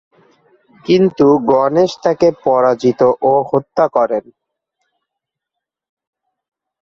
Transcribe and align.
কিন্তু 0.85 1.25
গণেশ 1.49 1.91
তাকে 2.03 2.27
পরাজিত 2.43 3.01
ও 3.21 3.33
হত্যা 3.49 3.85
করেন। 3.95 4.25